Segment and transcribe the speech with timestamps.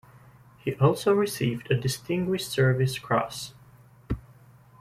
[0.57, 3.53] He also received a Distinguished Service Cross.